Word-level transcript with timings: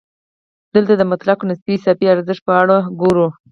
دلته 0.73 0.93
د 0.97 1.01
مطلق 1.11 1.37
او 1.41 1.47
نسبي 1.49 1.75
اضافي 1.79 2.05
ارزښت 2.13 2.41
په 2.47 2.53
اړه 2.61 2.77
ګورو 3.01 3.27